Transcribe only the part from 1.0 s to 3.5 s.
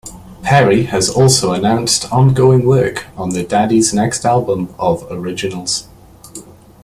also announced ongoing work on the